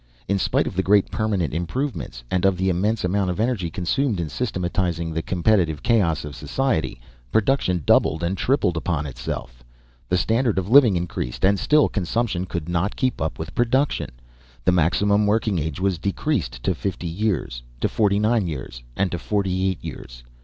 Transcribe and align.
In 0.27 0.39
spite 0.39 0.65
of 0.65 0.75
the 0.75 0.81
great 0.81 1.11
permanent 1.11 1.53
improvements 1.53 2.23
and 2.31 2.43
of 2.43 2.57
the 2.57 2.69
immense 2.69 3.03
amount 3.03 3.29
of 3.29 3.39
energy 3.39 3.69
consumed 3.69 4.19
in 4.19 4.29
systematizing 4.29 5.13
the 5.13 5.21
competitive 5.21 5.83
chaos 5.83 6.25
of 6.25 6.35
society, 6.35 6.99
production 7.31 7.83
doubled 7.85 8.23
and 8.23 8.35
tripled 8.35 8.77
upon 8.77 9.05
itself. 9.05 9.63
The 10.09 10.17
standard 10.17 10.57
of 10.57 10.67
living 10.67 10.95
increased, 10.95 11.45
and 11.45 11.59
still 11.59 11.87
consumption 11.87 12.45
could 12.47 12.67
not 12.67 12.95
keep 12.95 13.21
up 13.21 13.37
with 13.37 13.53
production. 13.53 14.09
The 14.65 14.71
maximum 14.71 15.27
working 15.27 15.59
age 15.59 15.79
was 15.79 15.99
decreased 15.99 16.63
to 16.63 16.73
fifty 16.73 17.05
years, 17.05 17.61
to 17.79 17.87
forty 17.87 18.17
nine 18.17 18.47
years, 18.47 18.81
and 18.95 19.11
to 19.11 19.19
forty 19.19 19.69
eight 19.69 19.83
years. 19.83 20.23